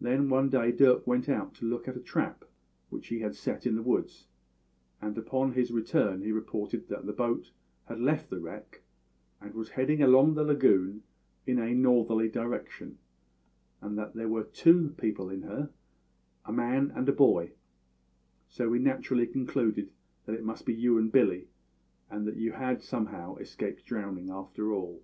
[0.00, 2.44] Then one day Dirk went out to look at a trap
[2.90, 4.26] which he had set in the woods,
[5.00, 7.52] and upon his return he reported that the boat
[7.84, 8.82] had left the wreck
[9.40, 11.04] and was heading along the lagoon
[11.46, 12.98] in a northerly direction,
[13.80, 15.70] and that there were two people in her
[16.44, 17.52] a man and a boy;
[18.48, 19.92] so we naturally concluded
[20.26, 21.46] that it must be you and Billy,
[22.10, 25.00] and that you had somehow escaped drowning after all."